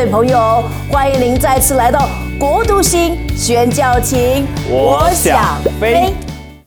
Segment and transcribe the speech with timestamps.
[0.00, 2.08] 位朋友，欢迎您再次来到
[2.38, 6.14] 国度星宣教情，我想飞。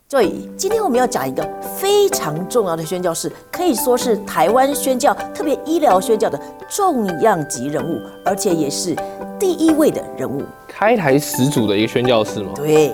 [0.07, 1.43] 所以今天我们要讲一个
[1.75, 6.39] 非常重要的宣教士，可以说是台湾宣教，特别医疗宣教的
[6.69, 8.95] 重量级人物，而且也是
[9.39, 10.43] 第一位的人物。
[10.67, 12.51] 开台始祖的一个宣教士吗？
[12.55, 12.91] 对，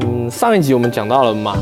[0.00, 1.54] 嗯，上一集我们讲到了马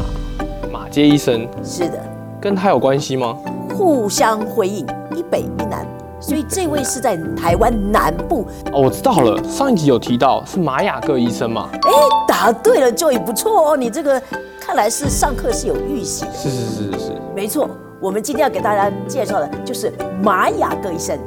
[0.73, 2.01] 马街医生，是的，
[2.41, 3.37] 跟他有关系吗？
[3.77, 5.85] 互相辉映，一北一南，
[6.31, 8.47] 所以这位是在台湾南部。
[8.73, 11.69] 哦，我知道了，上一集有提到是马雅各医生嘛？
[11.73, 11.91] 哎，
[12.29, 14.23] 答对了，Joy 不错哦，你这个
[14.61, 16.25] 看来是上课是有预习。
[16.33, 17.69] 是是是是是，没错，
[18.01, 21.19] 我们今天要给大家介绍的就是马雅各医生。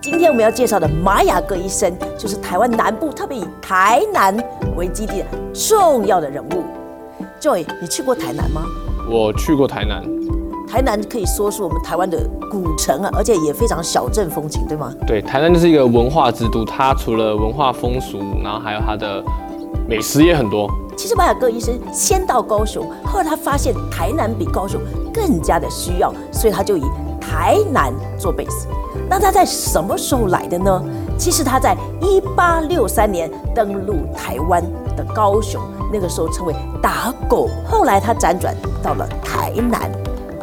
[0.00, 4.36] 今天我们要介绍的马雅各医生，就是台湾南部，特别以台南
[4.76, 6.62] 为基地的重要的人物。
[7.40, 8.62] Joy，你去过台南吗？
[9.10, 10.04] 我去过台南。
[10.74, 12.18] 台南可以说是我们台湾的
[12.50, 14.92] 古城啊，而且也非常小镇风情，对吗？
[15.06, 19.22] 对，台南就是一个文化之都，它除了文化风俗，然后还有它的
[19.88, 20.68] 美食也很多。
[20.96, 24.80] 其实马雅各医生先到高雄，后来他发现台南比高雄
[25.12, 26.82] 更加的需要，所以他就以
[27.20, 28.66] 台南做 base。
[29.08, 30.82] 那他在什么时候来的呢？
[31.16, 34.60] 其实他在一八六三年登陆台湾
[34.96, 39.88] 的高雄，那个时候称为打狗，后来他辗转到了台南。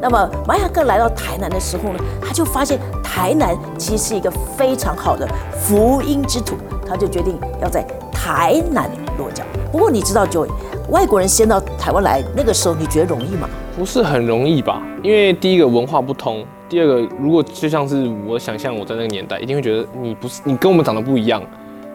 [0.02, 6.56] 那么马雅各来到台南的时候呢，他就发现台南其实是一个非常好的福音之土，
[6.88, 9.44] 他就决定要在台南落脚。
[9.72, 10.50] 不过你知道，Joy，
[10.90, 13.48] 外国人先到台湾来，那个时候你觉得容易吗？
[13.78, 14.82] 不是很容易吧？
[15.04, 21.44] 因为第一个文化不通，第二个如果就像是我想象我在那个年代，一定会觉得你不是你跟我们长得不一样，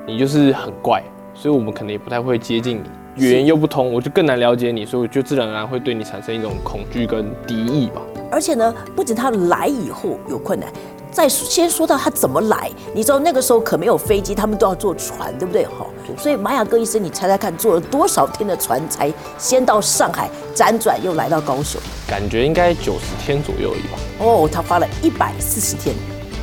[0.06, 1.02] 你就是很怪，
[1.34, 2.84] 所以我们可能也不太会接近你。
[3.16, 8.02] 语言又不通，我就更难了解你，所以我就自然而然会对你产生一种恐惧跟敌意吧。
[8.30, 10.70] 而且呢，不仅他来以后有困难，
[11.10, 15.64] 再先说到他怎么来，你知道那个时候可没有飞机，他们都要坐船，对不对？
[15.64, 15.86] 哈，
[16.18, 21.80] 所以玛雅各医生，你猜猜看，坐了多少天的船才先到上海，辗转又来到高雄？
[22.06, 23.98] 感觉应该九十天左右而已吧。
[24.18, 25.94] 哦，他花了一百四十天。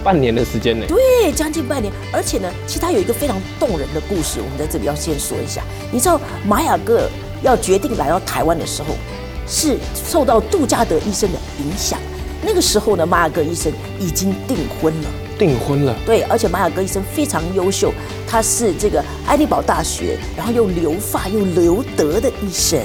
[0.04, 0.86] 半年的时间呢？
[0.88, 1.92] 对，将近半年。
[2.12, 5.64] 而且呢，其实他有一个非常动人的故事，我们在这里要先说一下。
[5.92, 7.10] 你知道玛雅各
[7.42, 8.96] 要决定来到台湾的时候，
[9.48, 11.98] 是受到杜加德医生的影响。
[12.46, 15.10] 那个时候呢，玛雅各医生已经订婚了。
[15.40, 15.96] 订婚了？
[16.06, 17.92] 对，而且玛雅各医生非常优秀，
[18.28, 22.80] 他是这个爱丁堡大学，然后又留发又留德的医生。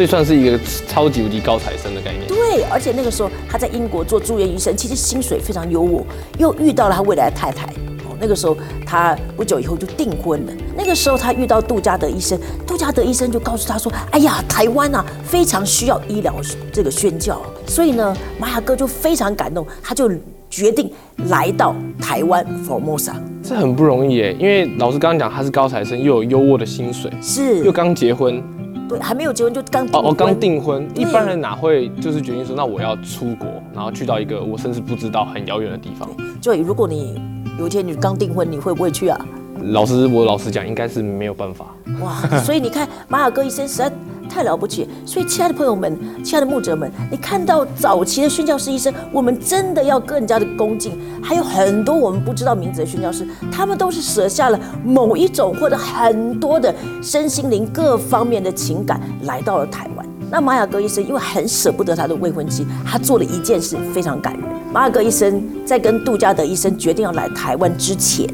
[0.00, 2.26] 这算是一个超级无敌高材生的概念。
[2.26, 6.02] 对，而且那个时候他在英国做住院医生，其实薪水非常优渥，
[6.38, 7.66] 又遇到了他未来的太太。
[8.08, 8.56] 哦，那个时候
[8.86, 10.52] 他不久以后就订婚了。
[10.74, 16.34] 那个时候他遇到杜嘉德医生，杜嘉德医生就告诉他说：“哎呀，台湾啊非常需要医疗
[16.72, 20.10] 这个宣教，所以呢，玛雅哥就非常感动，他就
[20.48, 20.90] 决定
[21.28, 23.12] 来到台湾 Formosa。
[23.42, 28.42] 这很不容易耶，因为老师刚刚讲他是高材生，又有优渥的薪水，是又刚结婚。”
[28.90, 36.08] 对，还没有结婚就刚哦，我刚订婚，一般人哪会就是决定说，那我要出国，然后去到一个我甚至不知道很遥远的地方。
[36.40, 37.22] 就如果你
[37.56, 39.26] 有一天你刚订婚，你会不会去啊？
[39.66, 41.66] 老师，我老实讲，应该是没有办法。
[42.00, 43.92] 哇，所以你看，马尔哥医生实在。
[44.30, 44.88] 太了不起！
[45.04, 50.96] 所以，亲爱的朋友们，亲爱的牧者们，你看到早期的宣教师医生，我们真的要更加的恭敬。
[51.20, 60.06] 还有很多我们不知道名字的宣教师，他们都是舍下了某一种或者很多的身心灵各方面的情感，来到了台湾。
[60.30, 64.42] 那玛雅各医生因为很舍不得他的未婚妻，他做了一件事非常感人。
[64.72, 68.28] 玛雅各医生在跟杜加德医生决定要来台湾之前，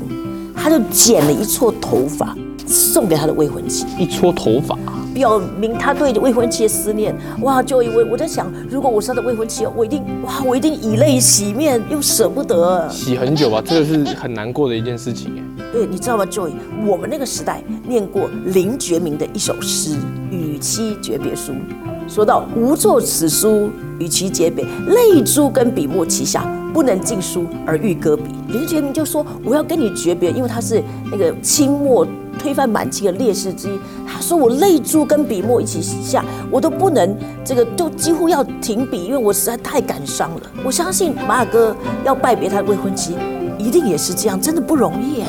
[0.54, 2.36] 他就剪了一撮头发
[2.66, 3.86] 送给他的未婚妻。
[3.98, 4.76] 一撮头发。
[5.16, 7.62] 表明他对未婚妻的思念，哇！
[7.62, 15.64] 就我我在想，如果我是他的未婚妻，我一定哇，我一定以泪洗面，又舍不得洗很久吧，这个是很难过的一件事情哎。
[15.72, 16.50] 对，你知道吗，Joy？
[16.86, 19.94] 我们那个时代念过林觉民的一首诗
[20.30, 21.52] 《与妻诀别书》，
[22.06, 28.24] 说到无作此书与其诀别，泪珠跟笔墨齐下，不能尽书而欲搁笔。
[28.48, 32.06] 林觉民就说我要跟你诀别，因为他是那个清末。
[32.38, 40.40] 推翻满清的烈士之一，他说我泪珠跟笔墨一起下，我都不能这个都几乎要停笔，因为我实在太感伤了。
[40.64, 41.74] 我相信马尔哥
[42.04, 43.16] 要拜别他的未婚妻，
[43.58, 45.26] 一定也是这样，真的不容易哎。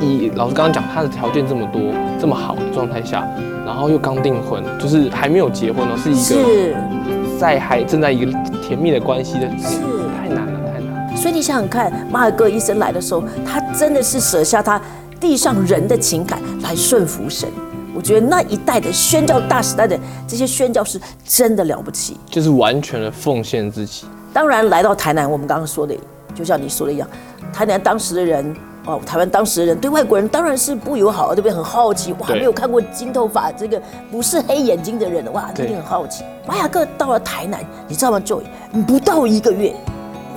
[0.00, 1.80] 你老师刚刚讲他的条件这么多，
[2.18, 3.26] 这么好的状态下，
[3.66, 9.76] 然后又刚订婚，就是还没有结婚哦，是一个在还正在一个甜蜜的关系的，是
[10.16, 11.16] 太难了，太难了。
[11.16, 14.80] 所以你想想看，马尔哥医生来的时候，他真的是舍下他。
[15.20, 17.46] 地上人的情感来顺服神，
[17.94, 24.06] 我觉得那一代的宣教大时代的这些宣教是真的了不起，就是完全的奉献自己。
[24.32, 25.94] 当然来到台南，我们刚刚说的，
[26.34, 27.06] 就像你说的一样，
[27.52, 28.56] 台南当时的人
[28.86, 31.52] 哦，台湾当时的人对外国人当然是不友好啊，对不对？
[31.52, 33.80] 很好奇，哇，对没有看过金头发这个
[34.10, 36.24] 不是黑眼睛的人，哇，对一定很好奇。
[36.46, 38.42] 马雅各到了台南，你知道吗？Joy，
[38.86, 39.74] 不到一个月，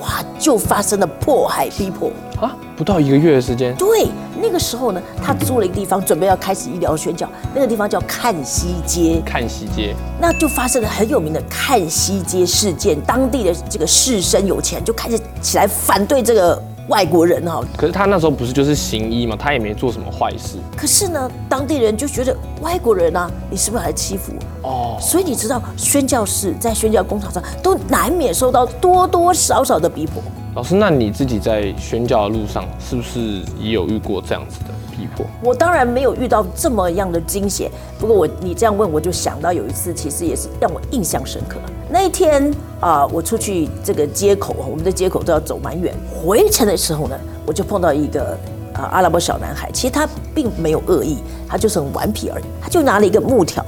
[0.02, 2.10] 哇，就发生了迫害逼迫。
[2.40, 4.08] 啊，不到一个月的时间，对，
[4.44, 9.22] 那个时候呢，他租了一个地方，准备要开始医疗宣教，那个地方叫看西街。
[9.24, 17.64] 看西街，那就发生了很有名的看西街事件，当地的这个士绅有钱就开始起来反对这个外国人哈。
[17.74, 24.53] 可是他那时候不是就是行医嘛，他也没做什么坏事可是呢，当地人就觉得外国人啊，你是不是来欺负我？
[24.64, 24.98] 哦。
[25.00, 30.22] 所以你知道，宣教士在宣教工厂上都难免受到多多少少的逼迫。
[30.54, 35.26] 老师，那你自己在宣教的路上，是不是也有遇过这样子的逼迫？
[35.42, 37.68] 我当然没有遇到这么样的惊险，
[37.98, 41.56] 不过我你这样问，我就想到有一次，其实也是让我印象深刻。
[41.90, 48.38] 那一天啊、我出去这个街口，我们的街口都要走蛮远，回程的时候呢，我就碰到一个
[48.74, 51.18] 啊、阿拉伯小男孩，其实他并没有恶意，
[51.48, 53.64] 他就是很顽皮而已，他就拿了一个木条，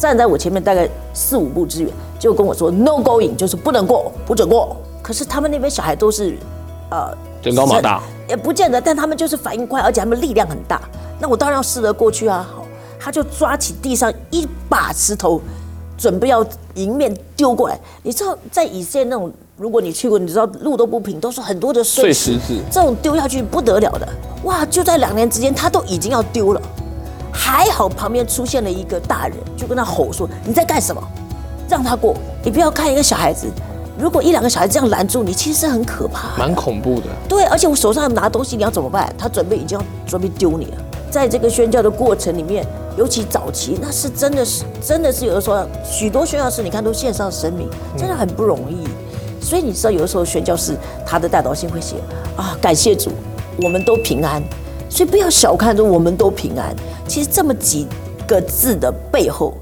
[0.00, 4.74] 站在我前面大概四五步之远，就跟我说 “no going”，就是不能过，不准过。
[5.02, 6.38] 可是他们那边小孩都是，
[6.90, 10.80] 呃，人高马大，也不见得，但他们就是反应快，而且他们力量很大。
[11.18, 12.48] 那我当然要试着过去啊。
[12.50, 12.64] 好，
[12.98, 15.38] 他就抓起地上一把石头，
[15.98, 16.42] 准备要
[16.76, 17.78] 迎面丢过来。
[18.02, 24.08] 你知道，在以色列那种，如果你去过，你知道路都不平，都是很多的碎石子，这种丢下去不得了的。
[24.44, 26.62] 哇，就在两年之间，他都已经要丢了。
[27.32, 31.02] 还好旁边出现了一个大人，就跟他吼说：“你在干什么？
[31.68, 32.14] 让他过！
[32.42, 33.46] 你不要看一个小孩子。
[33.98, 36.38] 如果一两个小孩这样拦住你，其实很可怕的。
[36.38, 37.06] 蛮恐怖的。
[37.28, 39.14] 对，而且我手上拿东西，你要怎么办？
[39.18, 40.76] 他准备已经要准备丢你了。
[41.10, 42.66] 在这个宣教的过程里面，
[42.96, 48.88] 尤其早期，那是真的是真的是有的时候，许多宣教师你看都献上生命，真的很不容易。
[49.44, 51.96] 所以你知道，有的时候宣教师他的代祷信会写
[52.36, 53.10] 啊，感谢主，
[53.62, 54.42] 我们都平安。
[54.90, 56.74] 所以不要小看说我们都平安，
[57.06, 57.86] 其实这么几
[58.26, 59.54] 个字的背后，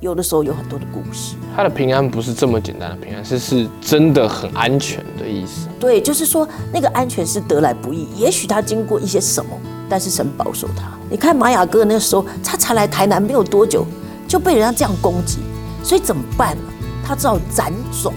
[0.00, 1.36] 有的时候有很多的故事。
[1.54, 5.68] 他的平安不是这么简单的平安，是是真的很安全的意思。
[5.78, 9.50] 对，就是说那个安全是得来不易，也许他经过一些什么，
[9.88, 10.90] 但是神保守他。
[11.10, 13.84] 你看玛雅哥那时候，他才来台南没有多久，
[14.26, 15.40] 就被人家这样攻击，
[15.82, 16.62] 所以怎么办呢？
[17.04, 17.70] 他只好辗
[18.02, 18.14] 转，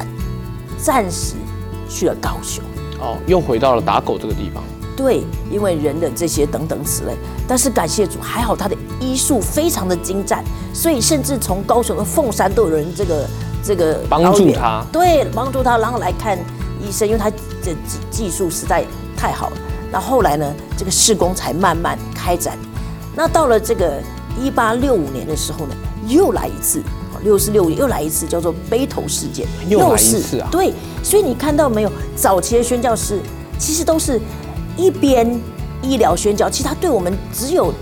[0.78, 1.36] 暂时
[1.90, 2.64] 去了高雄。
[3.02, 4.64] 哦，又回到了打狗这个地方。
[4.96, 7.14] 对，因为人的这些等等此类，
[7.48, 10.44] 但是感谢主，还好他的医术非常的精湛，
[10.74, 13.28] 所以甚至从高雄的凤山都有人这个
[13.64, 16.38] 这个帮助他对，帮助他，然后来看
[16.80, 17.76] 医生，因为他的技
[18.12, 18.86] 技术实在
[19.18, 19.58] 太好了。
[19.92, 22.58] 那后来呢，这个施工才慢慢开展。
[23.16, 24.02] 那到了这个
[24.42, 25.76] 一八六五年的时候呢，
[26.08, 26.82] 又来一次，
[27.24, 30.74] 六十六年又来一次，叫做背头事件，又来一次啊对，
[31.04, 33.20] 所以你看到没有，早期的宣教士
[33.60, 34.20] 其实都是
[34.76, 35.40] 一边
[35.82, 37.74] 医疗宣教，其实他对我们只有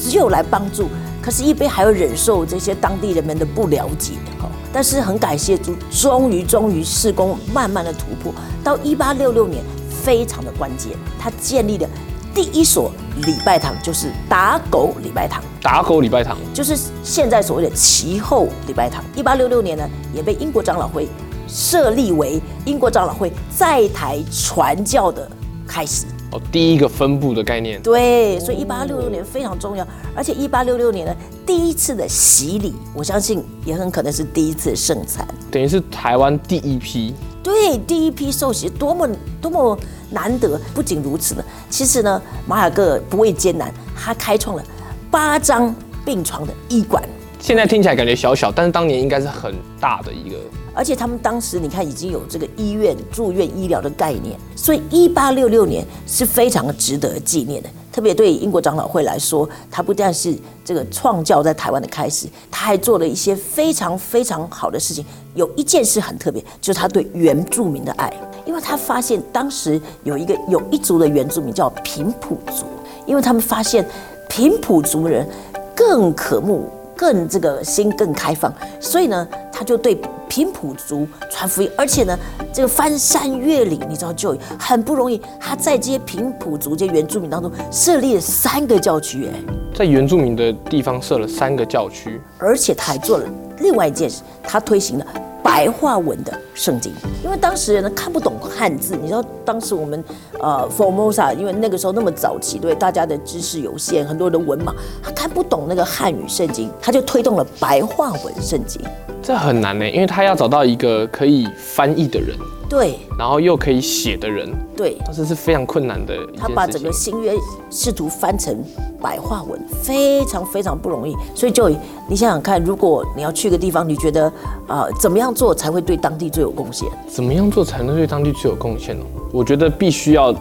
[0.00, 0.88] 只有来帮助，
[1.22, 4.48] 可是一边还要忍受这些当地人们的不了解哈。
[4.72, 9.64] 但是很感谢主，终于终于施工慢慢的突破，到一八六六年
[10.04, 11.88] 非常的关键，他建立了
[12.34, 12.92] 第一所
[13.24, 15.42] 礼拜堂，就是打狗礼拜堂。
[15.62, 19.02] 打狗礼拜堂，就是现在所谓的其后礼拜堂。
[19.14, 21.08] 一八六六年呢，也被英国长老会
[21.48, 25.26] 设立为英国长老会在台传教的
[25.66, 26.04] 开始。
[26.32, 27.80] 哦，第一个分布的概念。
[27.82, 31.14] 对，所以一八六六年非常重要，而且一八六六年呢，
[31.46, 35.26] 第一次的洗礼，我相信也很可能是第一次的圣餐。
[35.50, 39.08] 等于是台湾第一批对，第一批受洗多么
[39.40, 39.78] 多么
[40.10, 40.60] 难得！
[40.74, 44.62] 不仅如此呢，其实呢，马雅各不畏艰难，他开创了
[45.10, 45.72] 八张
[46.04, 47.02] 病床的医馆。
[47.38, 50.36] 现在听起来感觉小小，但是当年应该是很大的一个。
[50.76, 57.68] 而且他们当时你看已经有这个医院住院医疗的概念，所以一八六六年是非常值得纪念的。
[57.90, 65.02] 特别对英国长老会来说，他不但是这个创教在台湾的开始，他还做了一些非常非常好的事情。
[65.34, 68.12] 有一件事很特别，就是他对原住民的爱，
[68.44, 72.66] 因为他发现当时有一个有一族的原住民叫平埔族，
[73.06, 73.88] 因为他们发现
[74.28, 75.26] 平埔族人
[75.74, 76.70] 更渴慕。
[76.98, 79.94] 更这个心更开放，所以呢，他就对
[80.28, 82.18] 平埔族传福音，而且呢，
[82.52, 85.20] 这个翻山越岭，你知道就很不容易。
[85.40, 89.32] 他在这些平埔族这些原住民当中设立了三个教区，哎，
[89.74, 93.28] 在原住民的地方设了三个教区，而且他还做了
[93.60, 95.06] 另外一件事，他推行了
[95.46, 100.02] 白话文的圣经，因为当时人呢看不懂汉字，你知道当时我们
[100.40, 108.82] 呃 Formosa，因为那个时候那么早期，对大家的知识有限，很多人的文盲，他看不懂那个汉语圣经，他就推动了白话文圣经。
[109.22, 112.36] 这很难呢，因为他要找到一个可以翻译的人，
[112.68, 116.14] 对然后又可以写的人，对，这是非常困难的。
[116.36, 117.34] 他把整个新约
[117.70, 118.62] 试图翻成
[119.00, 121.14] 白话文，非常非常不容易。
[121.34, 121.68] 所以就
[122.08, 124.26] 你想想看，如果你要去个地方，你觉得
[124.66, 126.88] 啊、呃怎么样做才会对当地最有贡献？
[127.06, 129.04] 怎么样做才能对当地最有贡献呢？
[129.32, 130.34] 我觉得必须要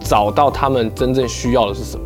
[0.00, 2.04] 找到他们真正需要的是什么，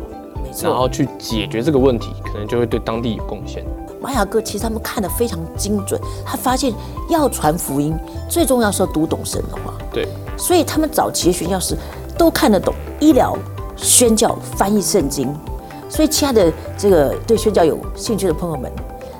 [0.63, 3.63] 然后，去解决这个问题，可能就会对当地有贡献。
[4.01, 6.73] 玛雅哥其实他们看得非常精准，他发现
[7.09, 7.95] 要传福音，
[8.29, 9.73] 最重要是要读懂神的话。
[9.91, 11.77] 对，所以他们早期的宣教师
[12.17, 13.37] 都看得懂医疗、
[13.75, 15.35] 宣教、翻译圣经。
[15.89, 18.71] 所以，亲爱的这个对宣教有兴趣的朋友们，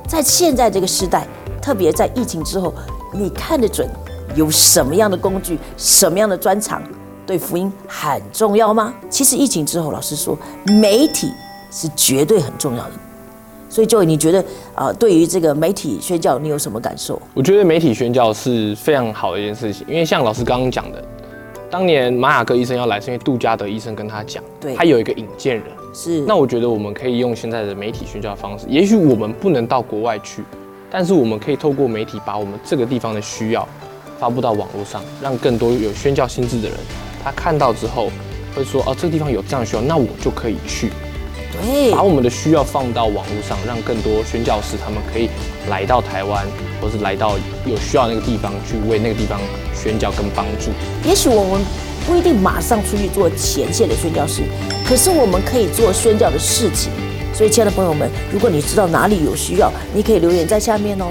[0.07, 1.27] 在现在这个时代，
[1.59, 2.71] 特别在疫情之后，
[3.11, 3.89] 你看得准
[4.35, 6.81] 有什么样的工具、什么样的专长，
[7.25, 8.93] 对福音很重要吗？
[9.09, 11.33] 其实疫情之后，老师说，媒体
[11.71, 12.91] 是绝对很重要的。
[13.69, 14.39] 所以，Joy，你觉得
[14.73, 17.21] 啊、呃对于这个媒体宣教，你有什么感受？
[17.33, 21.03] 我觉得媒体宣教是非常好的一件事情，因为像老师刚刚讲的，
[21.69, 25.65] 当年马雅各医生要来，是因为杜加德医生跟他讲，对他有一个引荐人。
[25.93, 30.43] 是那我觉得我们可以用现在的媒体宣教的方式，也许我们不能到国外去，
[30.89, 33.67] 但是我们可以透过媒体把我们这个地方的需要
[34.19, 36.77] 发布到网络上，让更多有宣教心智的人，
[37.23, 38.11] 他看到之后
[38.55, 40.91] 会说，哦，这个地方有这样的需要，那我就可以去，
[41.61, 45.29] 对把我们的需要放到网络上，让更多宣教师他们可以
[45.69, 46.45] 来到台湾，
[46.81, 49.39] 或是来到有需要那个地方去为那个地方
[49.73, 50.71] 宣教跟帮助。
[51.07, 51.61] 也许我们
[52.07, 54.41] 不一定马上出去做前线的宣教师，
[54.87, 56.91] 可是我们可以做宣教的事情。
[57.31, 61.05] 所以，亲爱的朋友们，如果你知道哪里有需要，你可以留言在下面哦，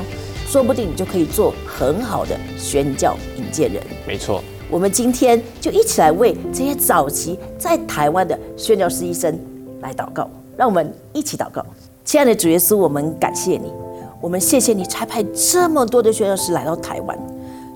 [0.47, 3.83] 说不定你就可以做很好的宣教引荐人。
[4.07, 9.39] 没错，我们今天就一起来为这些早期在台湾的宣教师医生
[9.81, 10.29] 来祷告，
[10.59, 11.65] 让我们一起祷告。
[12.05, 13.73] 亲爱的主耶稣，我们感谢你，
[14.21, 17.17] 我们谢谢你差派这么多的宣教师来到台湾，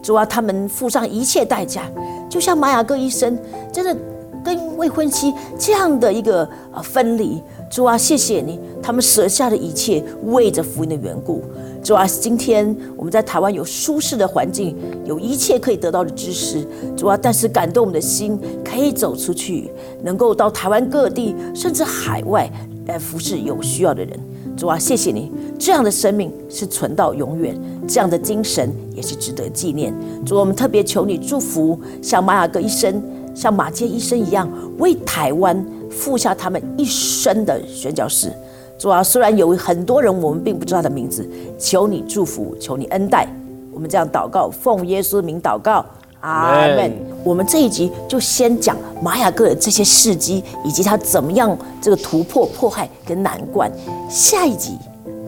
[0.03, 1.85] 主啊，他们付上一切代价，
[2.29, 3.39] 就像玛雅各医生，
[3.73, 3.97] 真的
[4.45, 7.41] 跟未婚妻这样的一个呃分离。
[7.71, 11.41] 主啊，谢谢你，他们舍下的一切，为着福音的缘故。
[11.85, 16.67] 主啊，今天我们在台湾有舒适的环境，有一切可以得到的知识。
[16.97, 19.71] 主啊，但是感动我们的心，可以走出去，
[20.03, 22.51] 能够到台湾各地，甚至海外
[22.87, 24.19] 来服侍有需要的人。
[24.57, 27.59] 主啊，谢谢你，这样的生命是存到永远，
[27.89, 29.93] 这样的精神也是值得纪念。
[30.27, 33.03] 主，我们特别求你祝福，像马雅各医生、
[33.35, 34.49] 像马街医生一样，
[34.79, 38.31] 为台湾付下他们一生的宣教士。
[38.79, 41.27] 主啊，虽然有很多人我们并不知道他的名字，
[41.59, 43.27] 求你祝福，求你恩待。
[43.73, 45.85] 我们这样祷告，奉耶稣名祷告，
[46.23, 46.93] 阿门。
[47.25, 53.71] 我们这一集就先讲玛雅各的这些事迹，以及他怎么样这个突破迫害跟难关。
[54.11, 54.76] 下一集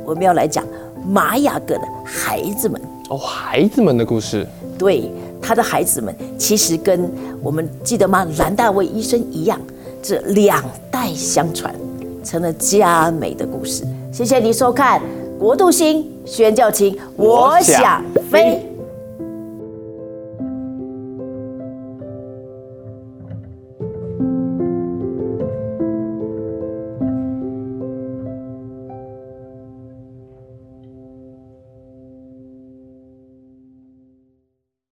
[0.04, 0.64] 我们要来讲
[1.06, 4.44] 玛雅各的孩子们，哦，孩子们的故事，
[4.76, 5.08] 对
[5.40, 7.08] 他的孩子们，其实跟
[7.40, 8.26] 我们记得吗？
[8.38, 9.60] 兰大卫医生一样，
[10.02, 11.72] 这两代相传，
[12.24, 13.84] 成了佳美的故事。
[14.12, 15.00] 谢谢你收看
[15.38, 18.73] 《国度星宣教情》，我想飞。